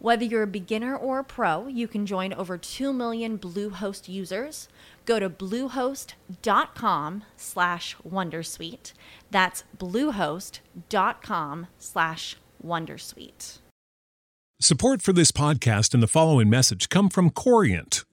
[0.00, 4.68] Whether you're a beginner or a pro, you can join over 2 million Bluehost users.
[5.06, 8.92] Go to bluehost.com slash wondersuite.
[9.30, 13.58] That's bluehost.com slash wondersuite.
[14.60, 18.04] Support for this podcast and the following message come from Corient.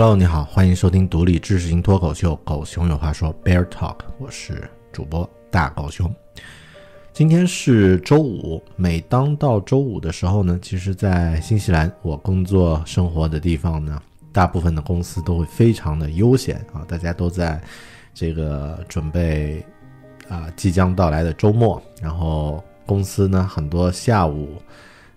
[0.00, 6.10] Hello，你好，欢迎收听独立知识型脱口秀《狗熊有话说》Bear Talk，我是主播大狗熊。
[7.12, 14.00] 今天是周五，每当到周五的时候呢，其实，在新西兰我工作生活的地方呢，
[14.32, 17.60] 大部分的公司都会非常的悠闲啊，大家都在
[18.14, 19.62] 这个准备
[20.30, 24.48] 啊即将到来的周末，然后公司呢很多下午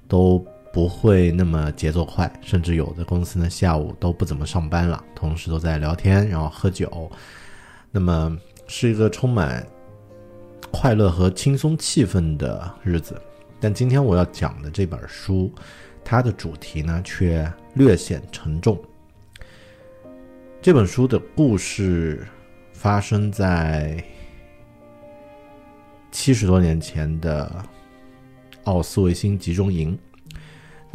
[0.09, 0.45] 都。
[0.73, 7.11] 不会那么节奏快，甚至有的公司呢下午都不怎么上班了，同时都在聊天，然后喝酒，
[7.91, 8.35] 那么
[8.67, 9.63] 是一个充满
[10.71, 13.21] 快乐和轻松气氛的日子。
[13.59, 15.53] 但今天我要讲的这本书，
[16.03, 18.83] 它的主题呢却略显沉重。
[20.59, 22.25] 这本书的故事
[22.71, 24.03] 发生在
[26.11, 27.63] 七十多年前的
[28.63, 29.95] 奥斯维辛集中营。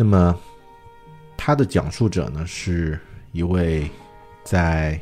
[0.01, 0.39] 那么，
[1.37, 3.01] 他的讲述者呢，是
[3.33, 3.91] 一位
[4.45, 4.99] 在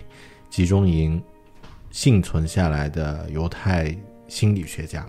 [0.49, 1.23] 集中营
[1.91, 3.95] 幸存下来的犹太
[4.27, 5.07] 心理学家。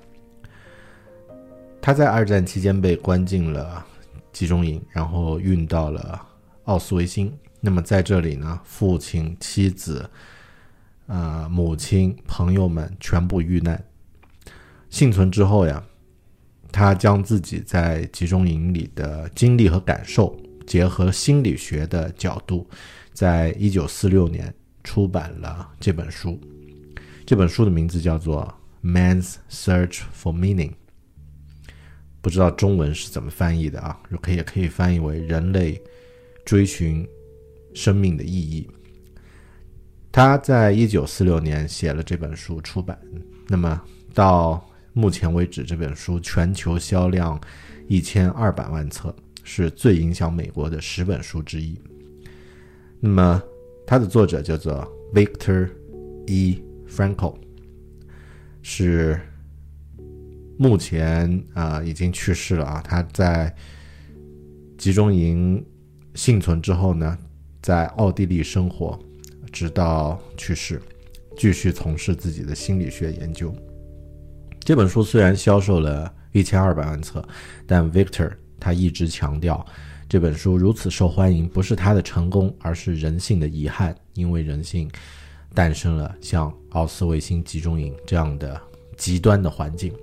[1.81, 3.85] 他在二战期间被关进了
[4.33, 6.21] 集中营，然后运到了
[6.65, 7.33] 奥斯维辛。
[7.61, 10.07] 那么在这里呢，父亲、妻子、
[11.05, 13.81] 呃母亲、朋友们全部遇难。
[14.89, 15.81] 幸存之后呀。
[16.71, 22.67] 他将自己在集中营里的经历和感受，结合心理学的角度，
[23.13, 24.53] 在一九四六年
[24.83, 26.39] 出版了这本书。
[27.25, 28.53] 这本书的名字叫做
[28.87, 30.71] 《Man's Search for Meaning》，
[32.21, 33.97] 不知道中文是怎么翻译的啊？
[34.21, 35.81] 可以也可以翻译为“人类
[36.45, 37.07] 追寻
[37.73, 38.69] 生命的意义”。
[40.11, 42.99] 他在一九四六年写了这本书出版，
[43.47, 43.81] 那么
[44.13, 44.66] 到。
[44.97, 47.39] 目前为止，这本书全球销量
[47.87, 51.79] 一千二百万册，是最影响美国的十本书之一。
[52.99, 53.43] 那么，
[53.85, 55.69] 它的作者叫做 Victor
[56.25, 56.63] E.
[56.89, 57.35] Frankl，
[58.63, 59.21] 是
[60.57, 62.81] 目前啊、已经去世了啊。
[62.83, 63.55] 他在
[64.79, 65.63] 集中营
[66.15, 67.15] 幸存之后呢，
[67.61, 68.97] 在奥地利生活，
[69.51, 70.81] 直到去世，
[71.37, 73.55] 继续从事自己的心理学研究。
[74.67, 77.25] 这本书虽然销售了一千二百万册，
[77.65, 78.29] 但 Victor
[78.59, 79.65] 他一直强调，
[80.09, 84.91] 这本书如此受欢迎，不是他的成功，而是人性的遗憾，因为人性
[85.53, 88.59] 诞生了像奥斯维辛集中营这样的
[88.97, 89.93] 极端的环境。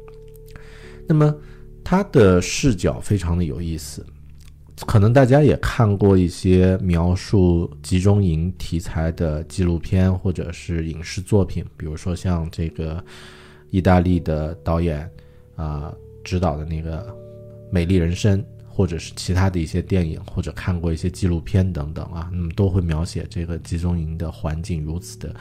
[1.07, 1.37] 那么
[1.85, 4.03] 他的视角非常的有意思，
[4.87, 13.05] 可能大家也看过一些描述集中营题材的纪录片或者是影视作品，比如说像这个
[13.75, 15.11] 意大利的导演
[15.57, 15.93] 啊、
[16.23, 16.99] 指导的那个
[17.73, 25.35] 《美丽人生》，或者是其他的一些电影，或者看过一些纪录片等等啊，那么都会描写这个集中营的环境如此的。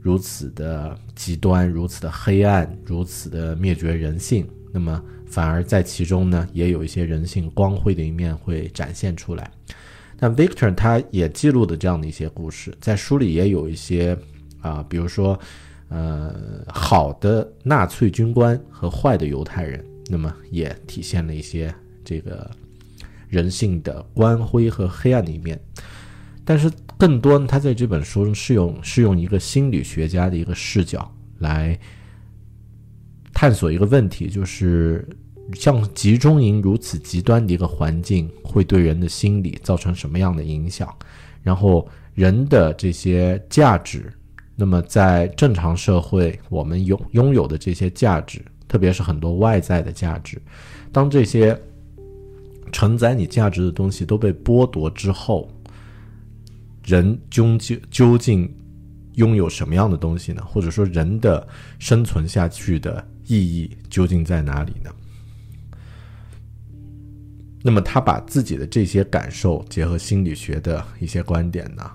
[0.00, 9.50] 如此的极端，如此的黑暗，如此的灭绝人性，那么反而在其中呢，也有一些人性光辉的一面会展现出来。
[10.16, 14.16] 但 Victor 他也记录的这样的一些故事，在书里也有一些
[14.60, 15.36] 啊、比如说
[15.88, 21.74] 呃好的纳粹军官和坏的犹太人，那么也体现了一些
[22.04, 22.50] 这个
[23.28, 25.58] 人性的光辉和黑暗的一面。
[26.44, 31.78] 但是更多呢，他在这本书中是用是用一个心理学家的一个视角来
[33.32, 35.06] 探索一个问题，就是
[35.54, 40.92] 像集中营如此极端的一个环境，会对人的心理造成什么样的影响？
[41.42, 44.12] 然后人的这些价值，
[44.60, 50.42] 那么在正常社会，我们拥拥有的这些价值，特别是很多外在的价值，
[50.90, 51.56] 当这些
[52.72, 55.48] 承载你价值的东西都被剥夺之后，
[56.84, 58.52] 人究竟究竟
[59.14, 60.42] 拥有什么样的东西呢？
[60.44, 61.46] 或者说，人的
[61.78, 64.90] 生存下去的意义究竟在哪里呢？
[67.62, 71.88] 那么，他把自己的这些感受结合心理学的一些观点呢，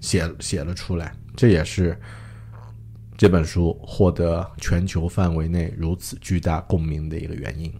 [0.00, 1.98] 写写了出来，这也是
[3.16, 7.72] 这本书获得全球范围内如此巨大共鸣的一个原因。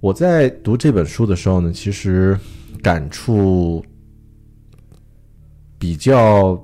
[0.00, 2.38] 我在读这本书的时候呢，其实
[2.82, 3.84] 感触
[5.78, 6.62] 比较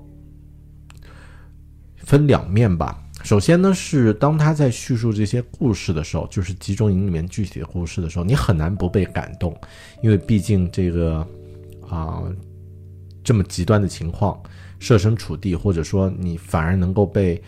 [1.96, 3.03] 分两面吧。
[3.23, 9.55] 首先呢，是当他在叙述这些故事的时候，就是集中营里面具体的故事的时候，你很难不被感动，
[10.03, 11.26] 因为毕竟这个
[11.88, 12.23] 啊、
[13.23, 14.43] 这么极端的情况，
[14.81, 17.41] 设身处地，或者说你反而能够被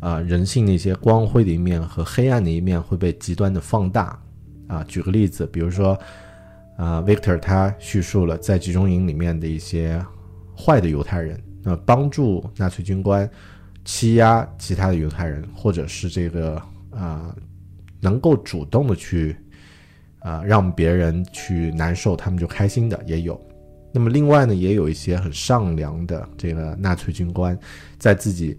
[0.00, 4.18] 啊、人性的一些光辉的一面和黑暗的一面会被极端的放大
[4.66, 4.82] 啊。
[4.88, 5.96] 举个例子，比如说
[6.76, 10.04] 啊，Victor 他叙述了在集中营里面的一些
[10.56, 13.30] 坏的犹太人，那帮助纳粹军官
[13.84, 16.60] 欺压其他的犹太人，或者是这个
[16.90, 17.36] 啊、
[18.00, 19.36] 能够主动的去
[20.20, 23.38] 啊、让别人去难受，他们就开心的也有。
[23.92, 27.58] 那么另外呢，也有一些很善良的这个纳粹军官，
[27.98, 28.56] 在自己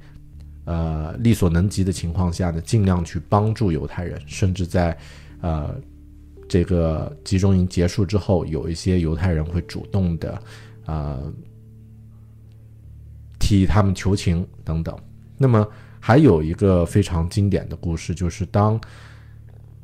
[0.66, 4.98] 呃力所能及的情况下呢，尽量去帮助犹太人，甚至在
[5.41, 5.75] 呃
[6.50, 10.41] 这个集中营结束之后，有一些犹太人会主动的、
[10.86, 11.34] 呃
[13.39, 14.98] 替他们求情等等。
[15.38, 15.67] 那么
[16.00, 18.79] 还有一个非常经典的故事，就是当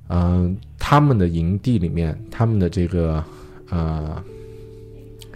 [0.10, 3.22] 嗯、他们的营地里面，他们的这个
[3.70, 4.24] 呃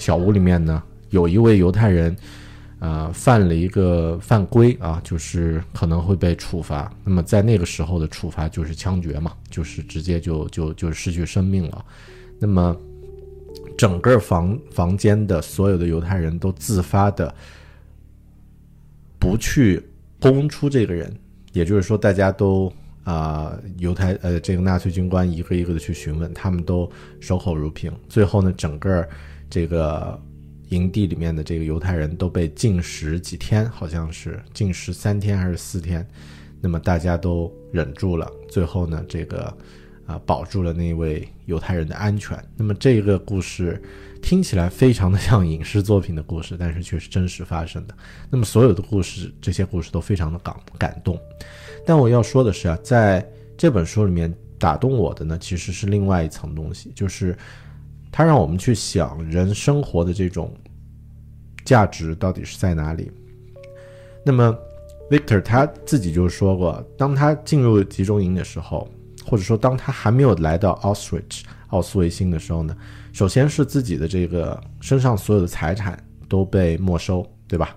[0.02, 0.82] 小屋里面呢，
[1.12, 2.18] 有一位犹太人，
[2.80, 6.92] 呃，犯了一个犯规啊，就是可能会被处罚。
[7.04, 11.86] 那么在那个时候的处罚就是枪决嘛，就是直接就就就失去生命了。
[12.40, 12.76] 那么
[13.78, 17.32] 整个房房间的所有的犹太人都自发的
[19.20, 19.84] 不去
[20.20, 21.16] 供出这个人，
[21.54, 26.90] 也就是说，大家都啊、犹太呃这个纳粹军官一个一个的去询问，他们都
[27.20, 27.92] 守口如瓶。
[28.10, 29.08] 最后呢，整个
[29.52, 30.20] 这个
[30.70, 36.08] 营地里面的这个犹太人都被禁食几天，好像是禁食三天还是四天。
[36.62, 39.56] 那么大家都忍住了，最后呢，这个
[40.06, 42.38] 啊、保住了那位犹太人的安全。
[42.56, 43.82] 那么这个故事
[44.22, 47.96] 听起来非常的像影视作品的故事，但是却是真实发生的。
[48.30, 51.20] 那么所有的故事，这些故事都非常的感感动。
[51.86, 53.28] 但我要说的是啊，在
[53.58, 57.36] 这本书里面打动我的呢，其实是另外一层东西，就是
[58.12, 60.54] 它让我们去想人生活的这种
[61.64, 63.12] 价值到底是在哪里。
[64.26, 64.56] 那么
[65.10, 68.88] Victor 他自己就说过，当他进入集中营的时候，
[69.26, 72.76] 或者说当他还没有来到 Auschwitz 奥斯维辛的时候呢，
[73.14, 75.98] 首先是自己的这个身上所有的财产
[76.30, 77.76] 都被没收，对吧？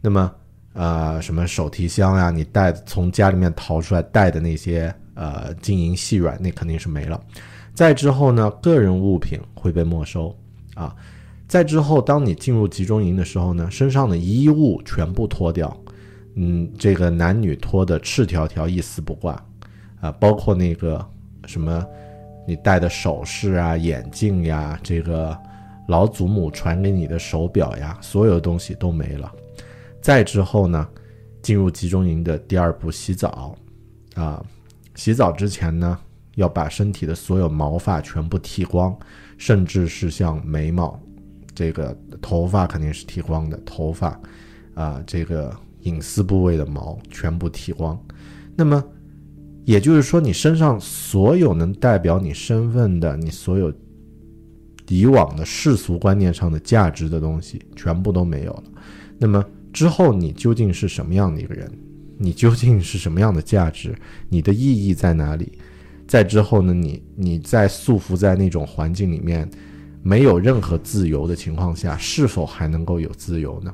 [0.00, 0.32] 那么
[0.74, 7.20] 呃，什么手提箱呀，你带从家里面逃出来带的那些呃金银细软，那肯定是没了。
[7.74, 10.36] 再之后呢，个人物品会被没收
[10.74, 10.94] 啊。
[11.48, 15.76] 再之后，当你进入集中营的时候呢，身上的衣物全部脱掉。
[16.34, 19.34] 嗯，这个男女脱的赤条条，一丝不挂，
[20.00, 21.06] 啊，包括那个
[21.44, 21.86] 什么，
[22.48, 25.36] 你戴的首饰啊、眼镜呀，这个
[25.88, 29.30] 老祖母传给你的手表呀，所有东西都没了。
[30.00, 30.88] 再之后呢，
[31.42, 33.54] 进入集中营的第二步，洗澡，
[34.14, 34.42] 啊，
[34.94, 35.98] 洗澡之前呢，
[36.34, 38.96] 要把身体的所有毛发全部剃光，
[39.38, 41.00] 甚至是像眉毛，
[41.54, 44.20] 这个头发肯定是剃光的，头发，
[44.74, 45.54] 啊，这个。
[45.82, 48.00] 隐私部位的毛全部剃光，
[48.54, 48.80] 那么
[49.64, 53.74] 也就是说，你身上所有能代表你身份的、你所有
[54.86, 58.64] 以往的世俗观念上的价值的东西，全部都没有了。
[59.18, 61.68] 那么之后，你究竟是什么样的一个人？
[62.16, 63.92] 你究竟是什么样的价值？
[64.28, 65.58] 你的意义在哪里？
[66.12, 66.74] 在之后呢？
[66.74, 69.50] 你你在束缚在那种环境里面，
[70.02, 73.72] 没有任何自由的情况下，是否还能够有自由呢？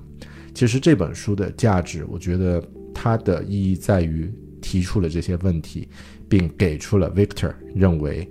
[0.54, 2.62] 其实这本书的价值，我觉得
[2.94, 5.88] 它的意义在于提出了这些问题，
[6.28, 8.30] 并给出了 Victor 认为，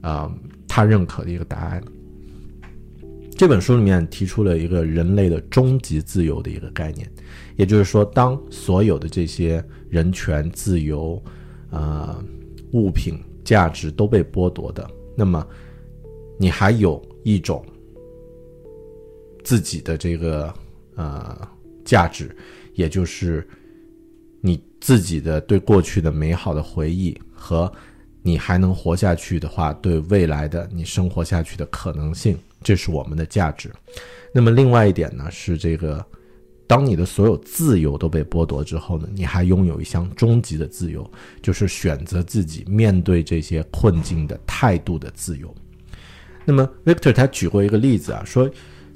[0.00, 0.32] 啊，
[0.68, 1.82] 他认可的一个答案。
[3.36, 7.10] 这本书里面提出了一个人类的终极自由的一个概念，
[7.56, 9.60] 也就是说，当所有的这些
[9.90, 11.20] 人权、自由、
[11.70, 12.24] 呃
[12.74, 15.46] 物品、价值都被剥夺的，那么
[16.38, 17.64] 你还有一种
[19.42, 20.52] 自己的这个。
[20.96, 21.36] 呃，
[21.84, 22.30] 价值，
[22.74, 23.44] 也就是
[24.40, 27.68] 你自己的对过去的美好的回忆和
[28.22, 33.68] 你还能活下去的话，对未来的你生活下去的可能性，这是我们的价值。
[34.32, 36.06] 那么另外一点呢，是这个，
[36.66, 41.08] 当你的所有自由都被剥夺之后呢，你还拥有一项终极的自由，
[41.42, 45.54] 就是选择自己面对这些困境的态度的自由。
[46.44, 48.50] 那么 Victor 他举过一个例子啊，说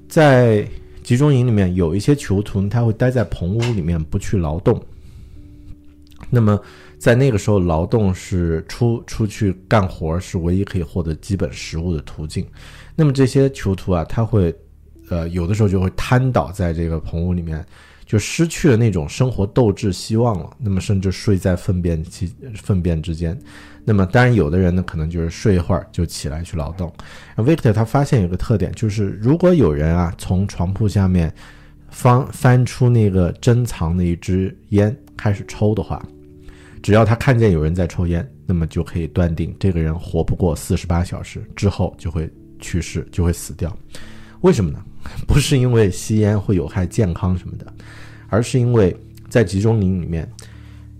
[0.09, 0.69] 在。
[1.01, 4.79] 集中营里面有一些囚徒，他会待在棚屋里面不去劳动。
[6.29, 6.61] 那么
[6.99, 12.47] 在那个时候，劳动是出出去干活是唯一可以获得基本食物的途径。
[12.95, 14.55] 那么这些囚徒啊，他会
[15.11, 17.65] 呃有的时候就会瘫倒在这个棚屋里面。
[18.09, 23.39] 就失去了那种生活斗志希望了，那么甚至睡在粪便其粪便之间，
[23.85, 26.91] 那么当然有的人呢可能就是睡一会儿就起来去劳动。
[27.37, 31.31] Victor 他发现有个特点，就是如果有人啊从床铺下面
[31.91, 36.03] 翻翻出那个珍藏的一支烟开始抽的话，
[36.83, 42.27] 只要他看见有人在抽烟，那么就可以断定这个人活不过四十八小时之后就会
[42.59, 43.71] 去世，就会死掉。
[44.41, 44.83] 为什么呢？
[45.27, 47.73] 不是因为吸烟会有害健康什么的，
[48.29, 48.97] 而是因为
[49.29, 50.31] 在集中营里面，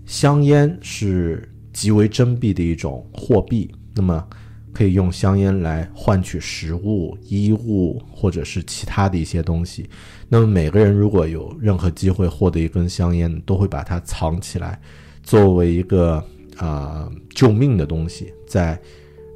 [0.05, 3.69] 香烟是极为珍贵的一种货币。
[3.95, 4.25] 那么
[4.71, 9.89] 可以用香烟来换取食物、衣物或者是其他的一些东西。
[10.27, 14.79] 那么每个人如果有任何机会获得一根香烟，都会把它藏起来，
[15.23, 16.23] 作为一个
[16.57, 18.79] 啊救命的东西，在。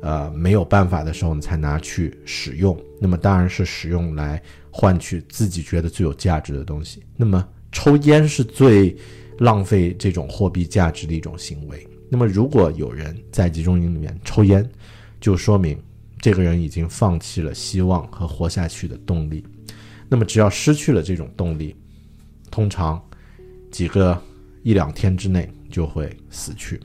[0.06, 2.78] 呃，没有办法的时候，你才拿去使用。
[3.00, 4.42] 那么当然是使用来
[4.76, 7.04] 换取自己觉得最有价值的东西。
[7.16, 8.98] 那么抽烟是最
[9.38, 11.88] 浪费这种货币价值的一种行为。
[12.10, 14.68] 那么如果有人在集中营里面抽烟，
[15.22, 15.80] 就说明
[16.20, 19.46] 这个人已经放弃了希望和活下去的动力。
[20.10, 21.76] 那么只要失去了这种动力，
[22.50, 23.00] 通常
[23.70, 24.20] 几个
[24.64, 26.80] 一两天之内就会死去。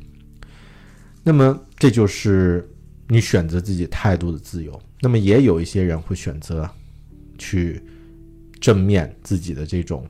[1.24, 2.68] 那么这就是。
[3.10, 6.68] 你选择自己态度的自由，那么也有一些人会选择
[7.38, 7.82] 去
[8.60, 10.04] 正面自己的这种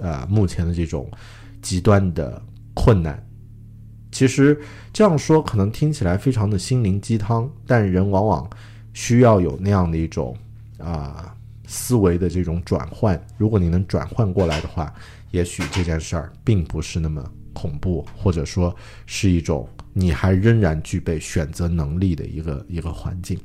[0.00, 1.10] 呃目前的这种
[1.62, 2.42] 极端的
[2.74, 3.24] 困难。
[4.12, 4.60] 其实
[4.92, 8.48] 这样说可能听起来非常的心灵鸡汤，但人往往
[8.92, 10.36] 需要有那样的一种
[10.78, 11.34] 啊
[11.66, 13.18] 思维的这种转换。
[13.38, 14.92] 如果你能转换过来的话，
[15.30, 18.74] 也许这件事儿并不是那么恐怖，或者说
[19.06, 19.68] 是一种。
[19.96, 23.38] 你还仍然具备选择能力的一个一个环境。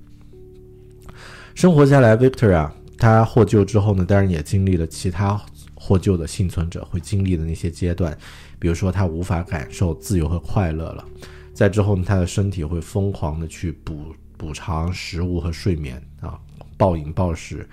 [1.53, 5.41] 生活下来，Victor 啊，他获救之后呢，当然也经历了其他
[5.73, 8.15] 获救的幸存者会经历的那些阶段，
[8.59, 11.05] 比如说他无法感受自由和快乐了，
[11.53, 16.37] 在之后呢，他的身体会疯狂的去补补偿食物和睡眠啊，
[16.75, 17.67] 暴饮暴食，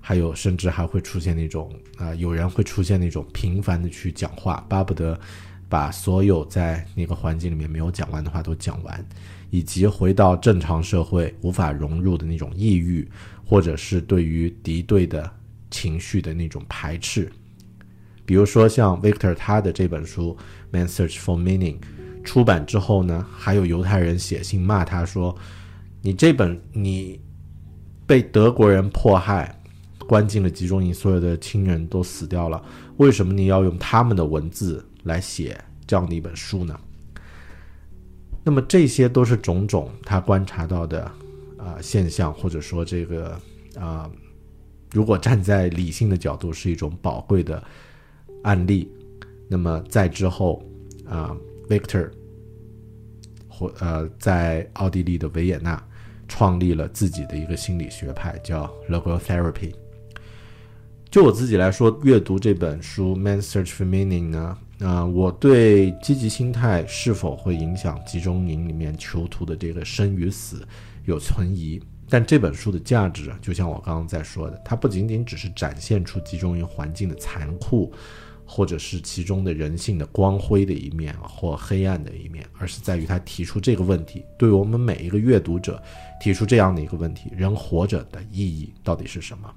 [0.00, 5.18] 还有甚至还会出现那种啊、有人会出现那种频繁的去讲话，巴不得
[5.68, 9.06] 把所有在那个环境里面没有讲完的话都讲完，
[9.56, 13.08] 以及回到正常社会无法融入的那种抑郁，
[13.42, 15.30] 或者是对于敌对的
[15.70, 17.32] 情绪的那种排斥。
[18.26, 20.36] 比如说像 Victor 他的这本书
[20.70, 21.78] 《Man Search for Meaning》
[22.22, 25.34] 出版之后呢，还有犹太人写信骂他说
[26.02, 27.18] ：“你这本你
[28.06, 29.58] 被德国人迫害。”
[30.06, 32.62] 关进了集中营，所有的亲人都死掉了。
[32.98, 36.78] 为什么你要用他们的文字来写这样的一本书呢？
[38.46, 41.02] 那么这些都是种种他观察到的
[41.58, 43.32] 啊、呃现象，或者说这个
[43.74, 44.10] 啊、呃
[44.92, 47.60] 如果站在理性的角度，是一种宝贵的
[48.44, 48.88] 案例。
[49.48, 50.64] 那么在之后
[51.04, 51.36] 啊、
[51.68, 52.10] v i c t o r
[53.48, 55.84] 或呃在奥地利的维也纳
[56.28, 59.74] 创立了自己的一个心理学派，叫 Logotherapy。
[61.10, 70.66] 就我自己来说，阅读这本书《Man Search for Meaning》呢，啊、我对积极心态是否会影响集中营里面囚徒的这个生与死
[71.04, 71.80] 有存疑。
[72.08, 77.92] 但这本书的价值啊，就像我刚刚在说的，它不仅仅只是展现出集中营环境的残酷，
[78.44, 85.82] 或者是其中的人性的光辉的一面，或黑暗的一面，而是在于他提出这个问题，对我们每一个阅读者
[86.20, 89.52] 提出这样的一个问题：人活着的意义到底是什么？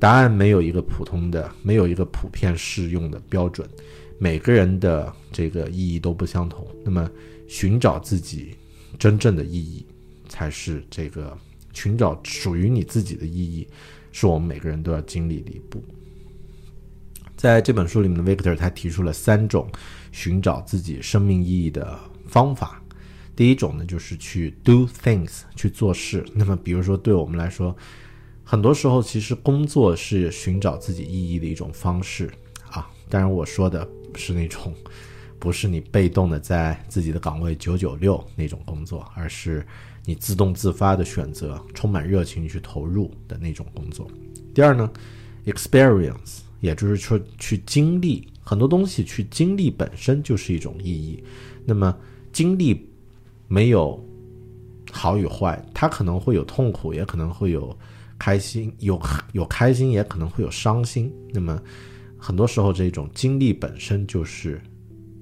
[0.00, 3.68] 答案没有一个普通的，没有一个普遍适用的标准，
[4.18, 6.66] 每个人的这个意义都不相同。
[6.84, 7.08] 那么，
[7.46, 8.56] 寻找自己
[8.98, 9.86] 真正的意义，
[10.28, 11.36] 才是这个
[11.72, 13.66] 寻找属于你自己的意义，
[14.12, 15.82] 是我们每个人都要经历的一步。
[17.36, 19.70] 在这本书里面的 Victor 他提出了三种
[20.10, 21.96] 寻找自己生命意义的
[22.26, 22.82] 方法。
[23.36, 26.26] 第一种呢，就是去 do things，去做事。
[26.34, 27.76] 那么，比如说对我们来说，
[28.42, 32.28] 很多时候其实工作是寻找自己意义的一种方式
[32.68, 32.90] 啊。
[33.08, 34.74] 当然，我说的是那种
[35.38, 39.64] 不是你被动的在自己的岗位九九六那种工作，而是
[40.04, 44.10] 你自动自发的选择，充满热情去投入的那种工作。
[44.54, 44.90] 第二呢
[45.46, 51.22] ，experience，也就是说去经历很多东西，去经历本身就是一种意义。
[51.64, 51.96] 那么
[52.32, 52.88] 经历
[53.46, 54.02] 没有
[54.90, 57.76] 好与坏，它可能会有痛苦，也可能会有
[58.18, 59.00] 开心，有
[59.32, 61.12] 有开心，也可能会有伤心。
[61.30, 61.62] 那么
[62.18, 64.60] 很多时候，这种经历本身就是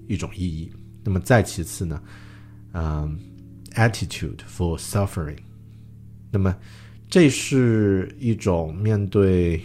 [0.09, 0.73] 一种意义。
[1.05, 2.03] 那么再其次呢，
[2.73, 3.17] 嗯
[3.75, 5.37] ，attitude for suffering，
[6.33, 6.57] 那么
[7.09, 9.63] 这是一种面对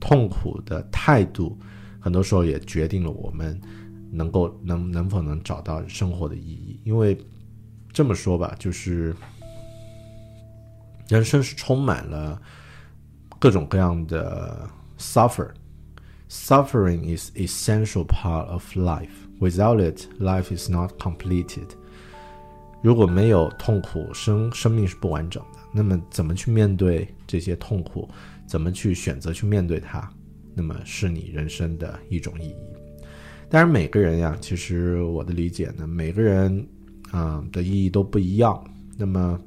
[0.00, 1.56] 痛苦的态度，
[2.00, 3.60] 很多时候也决定了我们
[4.10, 6.80] 能够能能否能找到生活的意义。
[6.82, 7.16] 因为
[7.92, 9.14] 这么说吧，就是
[11.08, 12.40] 人生是充满了
[13.38, 15.48] 各种各样的 suffer。
[16.28, 19.08] Suffering is essential part of life.
[19.40, 21.68] Without it, life is not completed.
[22.82, 25.58] 如果没有痛苦，生生命是不完整的。
[25.72, 28.08] 那么，怎么去面对这些痛苦？
[28.46, 30.08] 怎么去选择去面对它？
[30.54, 32.54] 那么是你人生的一种意义。
[33.48, 36.68] 当然，每个人呀，其实我的理解呢，每个人
[37.10, 38.62] 啊、的意义都不一样。
[38.98, 39.40] 那么，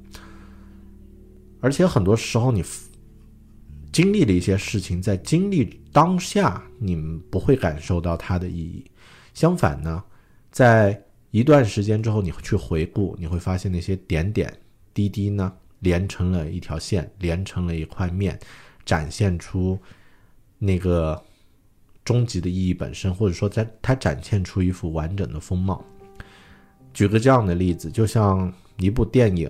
[1.60, 2.63] 而且很多时候你
[3.91, 8.86] 经历了一些事情，在经历当下，你们不会感受到它的意义。
[9.34, 10.04] 相反呢，
[10.51, 11.01] 在
[11.32, 14.54] 一段时间之后，你去回顾，你会发现那些点点
[14.93, 18.39] 滴滴呢，连成了一条线，连成了一块面，
[18.86, 19.80] 展现出
[20.58, 21.21] 那个
[22.04, 25.84] 终极的意义本身，或者说在它展现出一幅完整的风貌。
[26.93, 29.49] 举个这样的例子，就像一部电影，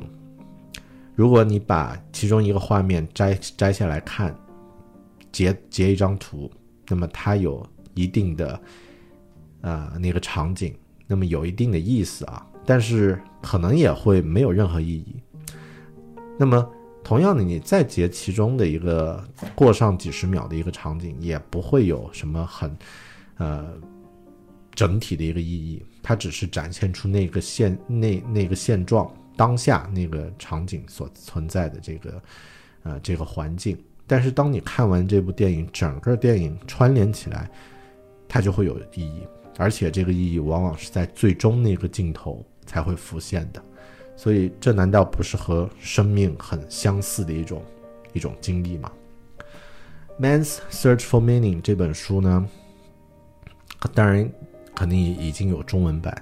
[1.14, 4.36] 如果你把其中一个画面摘摘下来看，
[5.32, 6.50] 截截一张图，
[6.88, 8.60] 那么它有一定的
[9.62, 10.74] 呃那个场景，
[11.06, 15.16] 那么有一定的意思啊，但是可能也会没有任何意义。
[16.40, 16.68] 那么
[17.04, 22.76] 同样的，你再截其中的一个过上几十秒的一个场景，也不会有什么很
[23.38, 23.74] 呃
[24.74, 29.14] 整体的一个意义，它只是展现出那个现那那个现状。
[29.36, 32.24] 当下那个场景所存在的这个
[32.84, 33.78] 呃这个环境。
[34.08, 37.50] 但是当你看完这部电影，整个电影串联起来，
[38.28, 39.26] 它就会有意义，
[39.58, 43.64] 而且这个意义往往是在最终那个镜头才会浮现的。
[44.18, 47.64] 所以，这难道不是和生命很相似的一种
[48.14, 48.92] 一种经历吗？
[50.22, 52.46] 《Man's Search for Meaning》这本书呢，
[53.96, 54.30] 当然
[54.76, 56.14] 肯定已经有中文版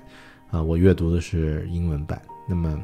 [0.51, 2.21] 啊、我阅读的是英文版。
[2.47, 2.79] 那么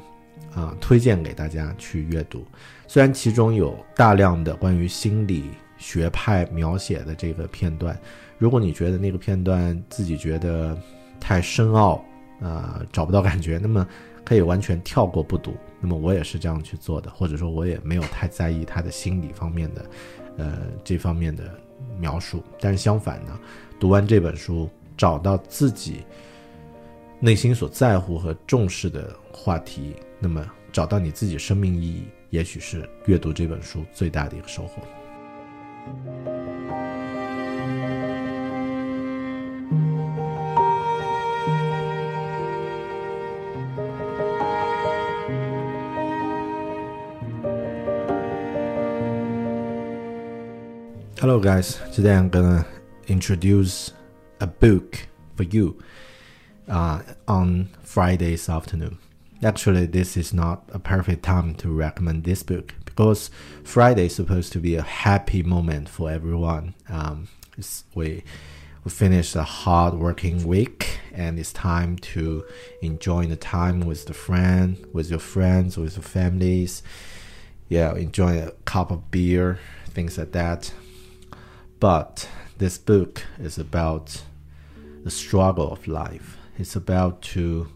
[0.53, 2.45] 啊、推荐给大家去阅读。
[2.87, 5.45] 虽然其中有大量的关于心理
[5.77, 7.97] 学派描写的这个片段。
[8.37, 10.77] 如果你觉得那个片段自己觉得
[11.19, 12.03] 太深奥，
[12.41, 13.87] 啊，找不到感觉，那么
[14.23, 15.53] 可以完全跳过不读。
[15.79, 19.85] 那么我也是这样去做的，或者说我也没有太在意他的心理方面的，
[20.37, 21.43] 呃，这方面的
[21.97, 22.43] 描述。
[22.59, 23.39] 但是相反呢，
[23.79, 26.03] 读完这本书，找到自己
[27.19, 34.82] 内心所在乎和重视的话题，那么找到你自己生命意义，也许是阅读这本书最大的一个收获。
[51.20, 51.76] Hello, guys.
[51.92, 52.64] Today I'm gonna
[53.06, 53.90] introduce
[54.38, 55.76] a book for you
[56.66, 58.96] uh, on Friday's afternoon.
[59.45, 63.29] Actually, this is not a perfect time to recommend this book because
[63.63, 66.73] Friday is supposed to be a happy moment for everyone.
[66.89, 67.27] Um,
[67.93, 68.23] we
[68.83, 72.43] we finished a hard working week and it's time to
[72.81, 76.83] enjoy the time with the friend, with your friends, with your families.
[77.69, 79.59] Yeah, enjoy a cup of beer,
[79.93, 80.73] things like that
[81.79, 82.27] but
[82.57, 84.23] this book is about
[85.03, 86.37] the struggle of life.
[86.57, 87.67] It's about to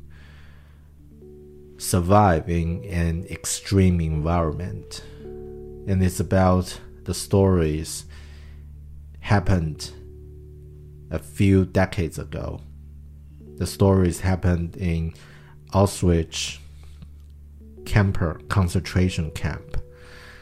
[1.79, 5.03] survive in an extreme environment.
[5.23, 8.05] And it's about the stories
[9.21, 9.91] happened
[11.09, 12.61] a few decades ago.
[13.55, 15.13] The stories happened in
[15.73, 16.59] Auschwitz
[17.85, 19.81] camper concentration camp.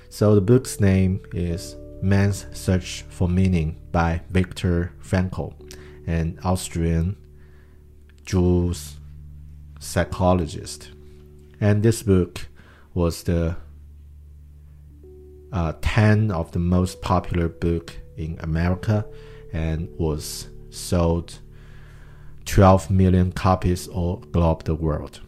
[0.10, 5.54] So the book's name is Man's Search for Meaning by Viktor Frankl,
[6.08, 7.16] an Austrian
[8.26, 8.94] Jewish
[9.80, 10.92] psychologist.
[11.60, 12.48] And this book
[12.94, 13.56] was the
[15.52, 19.06] uh, 10 of the most popular book in America
[19.54, 21.40] and was sold
[22.46, 25.20] 12 million copies all globe the world.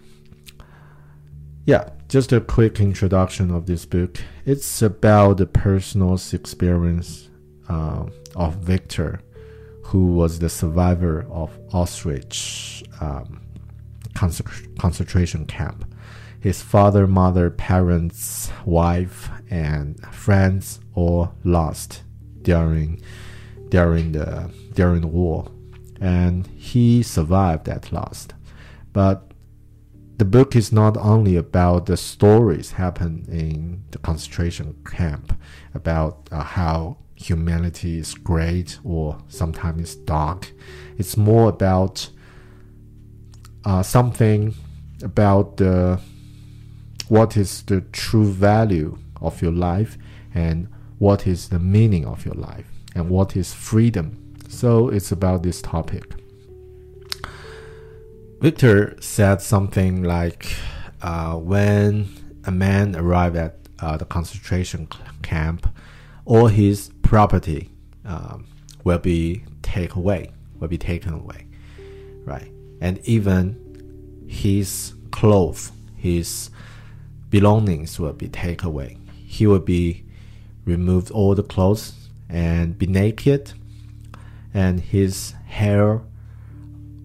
[1.65, 4.19] Yeah, just a quick introduction of this book.
[4.45, 7.29] It's about the personal experience
[7.67, 9.21] uh, of Victor,
[9.83, 13.41] who was the survivor of Auschwitz um,
[14.15, 15.88] concentration camp.
[16.39, 22.03] His father, mother, parents, wife, and friends all lost
[22.41, 23.01] during
[23.69, 25.51] during the during the war,
[25.99, 28.27] and he survived that loss.
[28.93, 29.31] But
[30.17, 35.37] the book is not only about the stories happen in the concentration camp,
[35.73, 40.51] about uh, how humanity is great or sometimes dark.
[40.97, 42.09] It's more about
[43.65, 44.55] uh, something
[45.01, 45.99] about the
[47.09, 49.97] what is the true value of your life
[50.33, 50.67] and
[50.99, 54.35] what is the meaning of your life and what is freedom.
[54.47, 56.03] So it's about this topic.
[58.41, 60.55] Victor said something like,
[61.01, 62.07] uh, when
[62.45, 64.87] a man arrived at uh, the concentration
[65.21, 65.67] camp,
[66.25, 67.69] all his property
[68.05, 68.45] um,
[68.83, 71.47] will be taken away, will be taken away,
[72.23, 72.51] right?
[72.81, 76.49] And even his clothes, his
[77.29, 78.97] belongings will be taken away.
[79.25, 80.03] He will be
[80.65, 83.53] removed all the clothes and be naked,
[84.53, 86.01] and his hair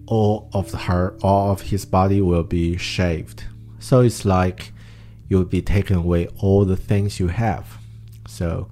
[0.07, 3.43] all of her all of his body will be shaved.
[3.79, 4.71] So it's like
[5.27, 7.79] you'll be taken away all the things you have.
[8.27, 8.69] So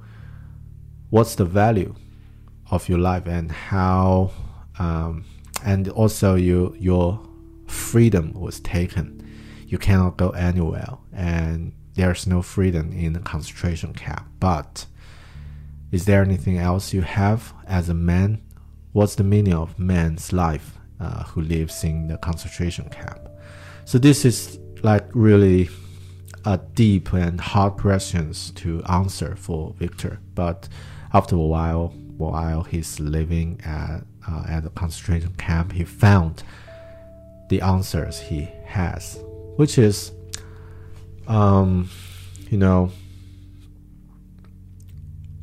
[1.09, 1.95] what's the value
[2.69, 4.31] of your life and how
[4.79, 5.25] um,
[5.63, 7.19] and also you your
[7.67, 9.22] freedom was taken.
[9.73, 14.25] You cannot go anywhere and there's no freedom in the concentration camp.
[14.39, 14.85] But
[15.91, 18.41] is there anything else you have as a man?
[18.91, 20.77] What's the meaning of man's life?
[21.03, 23.29] uh, who lives in the concentration camp.
[23.85, 25.69] So this is like really
[26.45, 30.19] a deep and hard questions to answer for Victor.
[30.35, 30.69] But
[31.13, 36.43] after a while, while he's living at uh, at the concentration camp, he found
[37.49, 39.19] the answers he has,
[39.55, 40.11] which is,
[41.27, 41.89] um,
[42.49, 42.91] you know,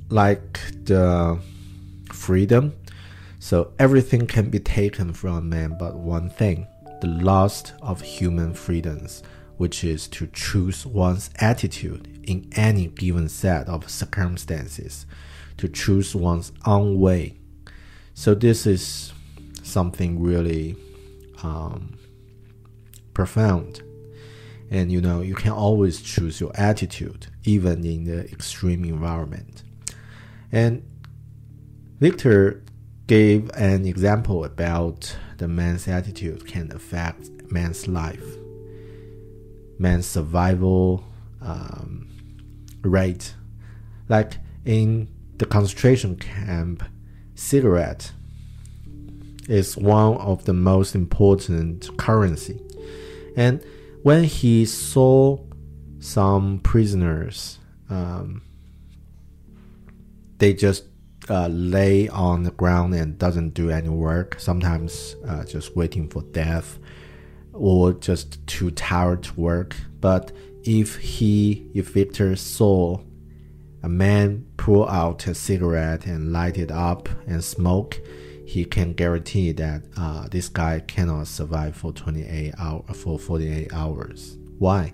[0.08, 1.38] like the
[2.12, 2.74] freedom
[3.38, 6.66] so everything can be taken from man but one thing
[7.00, 9.22] the loss of human freedoms,
[9.56, 15.06] which is to choose one's attitude in any given set of circumstances,
[15.56, 17.38] to choose one's own way.
[18.14, 19.12] So this is
[19.62, 20.76] something really
[21.42, 21.98] um,
[23.14, 23.82] profound.
[24.70, 29.64] And you know, you can always choose your attitude, even in the extreme environment.
[30.52, 30.88] And
[31.98, 32.62] Victor
[33.08, 38.36] gave an example about the man's attitude can affect man's life,
[39.78, 41.04] man's survival
[41.40, 42.08] um,
[42.82, 43.34] rate.
[44.08, 46.84] Like in the concentration camp,
[47.34, 48.12] cigarette
[49.48, 52.60] is one of the most important currency.
[53.36, 53.64] And
[54.02, 55.38] when he saw
[55.98, 57.58] some prisoners,
[57.88, 58.42] um,
[60.38, 60.84] they just
[61.28, 64.40] uh, lay on the ground and doesn't do any work.
[64.40, 66.78] Sometimes uh, just waiting for death,
[67.52, 69.76] or just too tired to work.
[70.00, 70.32] But
[70.64, 73.00] if he, if Victor saw
[73.82, 78.00] a man pull out a cigarette and light it up and smoke,
[78.50, 84.36] he can guarantee that uh, this guy cannot survive for 28 hour for 48 hours.
[84.58, 84.92] Why?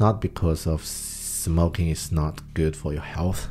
[0.00, 3.48] Not because of smoking is not good for your health.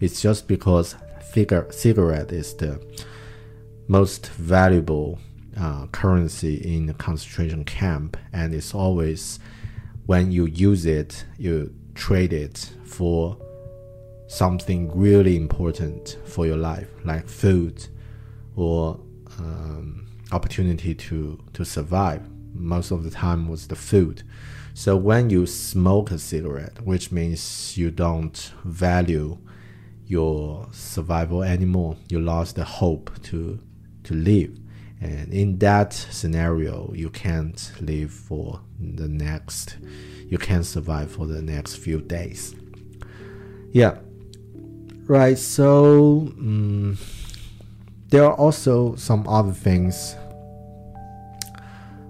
[0.00, 0.96] It's just because
[1.32, 2.84] figure, cigarette is the
[3.86, 5.20] most valuable
[5.56, 9.38] uh, currency in a concentration camp, and it's always
[10.06, 13.38] when you use it, you trade it for
[14.26, 17.86] something really important for your life, like food
[18.56, 18.98] or
[19.38, 22.22] um, opportunity to to survive.
[22.54, 24.22] Most of the time was the food.
[24.74, 29.38] So when you smoke a cigarette, which means you don't value
[30.06, 33.58] your survival anymore, you lost the hope to
[34.04, 34.58] to live.
[35.00, 39.76] And in that scenario, you can't live for the next,
[40.28, 42.54] you can't survive for the next few days.
[43.72, 43.98] Yeah,
[45.06, 45.36] right.
[45.36, 46.32] So.
[46.38, 46.96] Um,
[48.08, 50.16] there are also some other things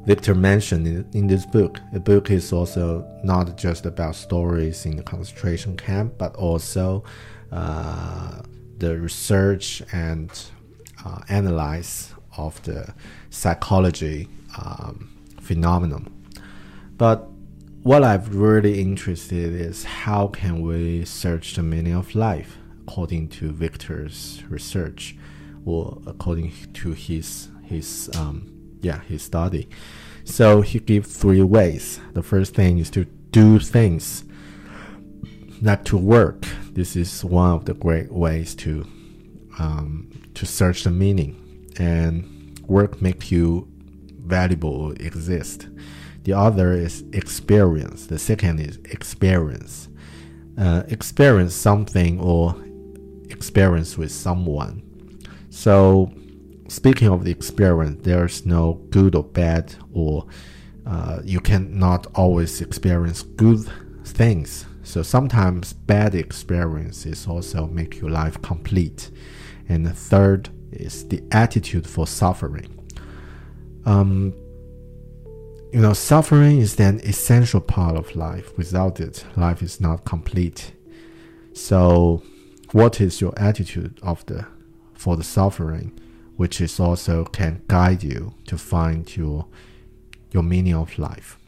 [0.06, 1.80] Victor mentioned in, in this book.
[1.92, 7.02] The book is also not just about stories in the concentration camp, but also
[7.50, 8.40] uh,
[8.78, 10.30] the research and
[11.04, 12.94] uh, analyze of the
[13.30, 14.28] psychology
[14.58, 16.12] um, phenomenon.
[16.96, 17.28] But
[17.82, 23.50] what I'm really interested is how can we search the meaning of life according to
[23.50, 25.16] Victor's research
[25.66, 28.50] or according to his his um,
[28.80, 29.68] yeah his study.
[30.24, 32.00] So he gives three ways.
[32.14, 34.24] The first thing is to do things,
[35.60, 36.46] not to work.
[36.72, 38.86] This is one of the great ways to
[39.58, 43.68] um, to search the meaning, and work makes you
[44.18, 45.68] valuable exist.
[46.24, 48.06] The other is experience.
[48.06, 49.88] The second is experience.
[50.58, 52.56] Uh, experience something or
[53.28, 54.85] experience with someone
[55.56, 56.12] so,
[56.68, 60.26] speaking of the experience, there's no good or bad, or
[60.84, 63.66] uh, you cannot always experience good
[64.04, 64.66] things.
[64.82, 69.10] So sometimes bad experiences also make your life complete.
[69.66, 72.78] And the third is the attitude for suffering.
[73.86, 74.34] Um,
[75.72, 78.58] you know, suffering is an essential part of life.
[78.58, 80.74] Without it, life is not complete.
[81.54, 82.22] So,
[82.72, 84.46] what is your attitude of the
[84.96, 85.98] for the suffering,
[86.36, 89.46] which is also can guide you to find your
[90.32, 91.38] your meaning of life.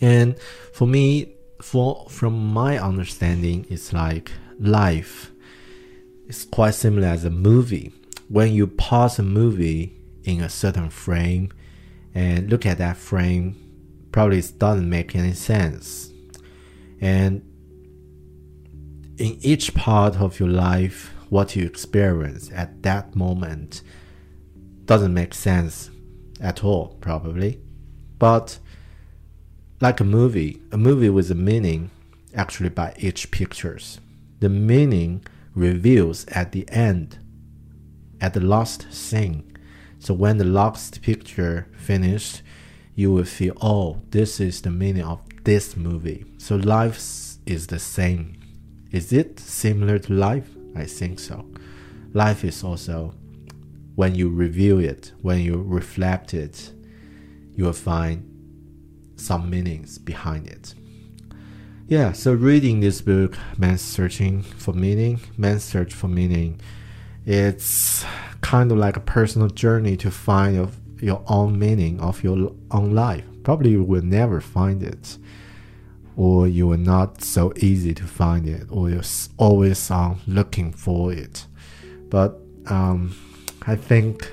[0.00, 0.38] And
[0.72, 5.30] for me, for from my understanding, it's like life
[6.28, 7.92] is quite similar as a movie.
[8.28, 11.50] When you pause a movie in a certain frame
[12.14, 13.56] and look at that frame,
[14.12, 16.12] probably it doesn't make any sense.
[17.00, 17.42] And
[19.18, 23.82] in each part of your life, what you experience at that moment
[24.84, 25.90] doesn't make sense
[26.40, 27.60] at all, probably.
[28.18, 28.58] But
[29.80, 31.90] like a movie, a movie with a meaning
[32.34, 34.00] actually by each pictures.
[34.40, 37.18] The meaning reveals at the end,
[38.20, 39.56] at the last scene.
[39.98, 42.42] So when the last picture finished,
[42.94, 46.24] you will feel, oh, this is the meaning of this movie.
[46.38, 46.98] So life
[47.46, 48.36] is the same.
[48.90, 50.57] Is it similar to life?
[50.76, 51.46] I think so.
[52.12, 53.14] Life is also,
[53.94, 56.72] when you review it, when you reflect it,
[57.54, 58.24] you will find
[59.16, 60.74] some meanings behind it.
[61.88, 66.60] Yeah, so reading this book, Man's Searching for Meaning, Man's Search for Meaning,
[67.24, 68.04] it's
[68.40, 70.68] kind of like a personal journey to find your,
[71.00, 73.24] your own meaning of your own life.
[73.42, 75.18] Probably you will never find it
[76.18, 79.04] or you are not so easy to find it, or you're
[79.36, 81.46] always um, looking for it.
[82.10, 83.16] But um,
[83.68, 84.28] I think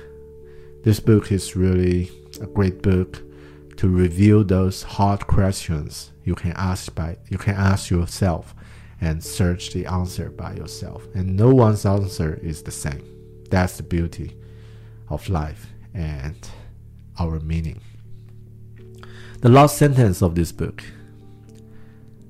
[0.82, 3.22] this book is really a great book
[3.76, 8.52] to review those hard questions you can ask by you can ask yourself
[9.00, 11.06] and search the answer by yourself.
[11.14, 13.04] And no one's answer is the same.
[13.48, 14.36] That's the beauty
[15.08, 16.36] of life and
[17.20, 17.80] our meaning.
[19.40, 20.82] The last sentence of this book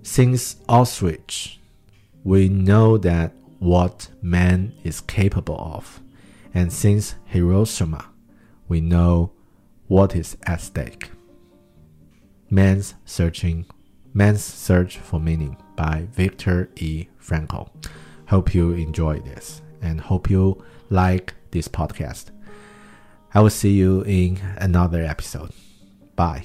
[0.07, 1.59] Since Auschwitz,
[2.23, 6.01] we know that what man is capable of,
[6.55, 8.05] and since Hiroshima,
[8.69, 9.33] we know
[9.89, 11.11] what is at stake.
[12.49, 13.67] Man's Searching
[14.15, 17.09] Man's Search for Meaning by Viktor E.
[17.21, 17.69] Frankl.
[18.29, 22.27] Hope you enjoy this and hope you like this podcast.
[23.35, 25.51] I will see you in another episode.
[26.15, 26.45] Bye.